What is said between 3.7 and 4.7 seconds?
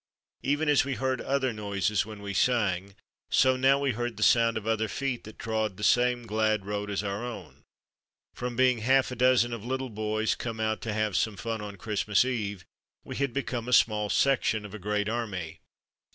we heard the sound of